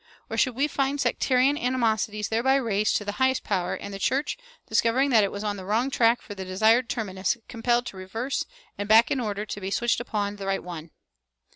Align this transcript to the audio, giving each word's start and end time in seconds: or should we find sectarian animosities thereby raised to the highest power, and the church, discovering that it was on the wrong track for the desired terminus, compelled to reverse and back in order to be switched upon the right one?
or 0.31 0.35
should 0.35 0.55
we 0.55 0.67
find 0.67 0.99
sectarian 0.99 1.55
animosities 1.55 2.29
thereby 2.29 2.55
raised 2.55 2.95
to 2.97 3.05
the 3.05 3.11
highest 3.21 3.43
power, 3.43 3.75
and 3.75 3.93
the 3.93 3.99
church, 3.99 4.35
discovering 4.67 5.11
that 5.11 5.23
it 5.23 5.31
was 5.31 5.43
on 5.43 5.57
the 5.57 5.63
wrong 5.63 5.91
track 5.91 6.23
for 6.23 6.33
the 6.33 6.43
desired 6.43 6.89
terminus, 6.89 7.37
compelled 7.47 7.85
to 7.85 7.95
reverse 7.95 8.43
and 8.79 8.89
back 8.89 9.11
in 9.11 9.19
order 9.19 9.45
to 9.45 9.61
be 9.61 9.69
switched 9.69 9.99
upon 9.99 10.37
the 10.37 10.47
right 10.47 10.63
one? 10.63 10.89